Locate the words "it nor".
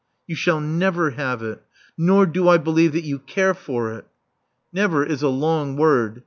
1.43-2.25